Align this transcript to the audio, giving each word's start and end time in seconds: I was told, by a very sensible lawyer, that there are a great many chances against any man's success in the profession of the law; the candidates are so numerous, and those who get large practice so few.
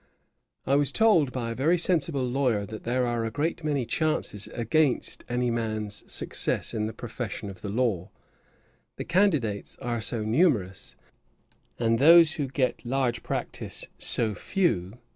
I 0.65 0.73
was 0.77 0.91
told, 0.91 1.31
by 1.31 1.51
a 1.51 1.55
very 1.55 1.77
sensible 1.77 2.25
lawyer, 2.27 2.65
that 2.65 2.85
there 2.85 3.05
are 3.05 3.23
a 3.23 3.29
great 3.29 3.63
many 3.63 3.85
chances 3.85 4.47
against 4.47 5.23
any 5.29 5.51
man's 5.51 6.11
success 6.11 6.73
in 6.73 6.87
the 6.87 6.91
profession 6.93 7.51
of 7.51 7.61
the 7.61 7.69
law; 7.69 8.09
the 8.97 9.05
candidates 9.05 9.77
are 9.79 10.01
so 10.01 10.23
numerous, 10.25 10.95
and 11.77 11.99
those 11.99 12.31
who 12.33 12.47
get 12.47 12.83
large 12.83 13.21
practice 13.21 13.89
so 13.99 14.33
few. 14.33 14.97